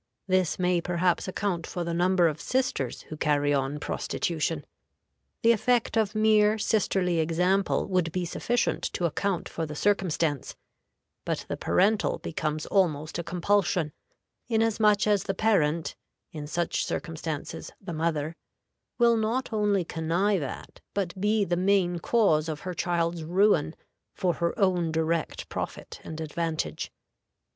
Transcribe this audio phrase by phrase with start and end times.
[0.25, 4.65] This may perhaps account for the number of sisters who carry on prostitution.
[5.43, 10.55] The effect of mere sisterly example would be sufficient to account for the circumstance,
[11.23, 13.93] but the parental becomes almost a compulsion,
[14.47, 15.95] inasmuch as the parent
[16.31, 18.35] (in such circumstances, the mother)
[18.97, 23.75] will not only connive at, but be the main cause of her child's ruin
[24.15, 26.91] for her own direct profit and advantage.